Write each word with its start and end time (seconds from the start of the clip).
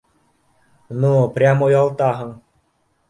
—Ну 1.03 1.11
прям, 1.37 1.61
оялтаһың 1.67 2.33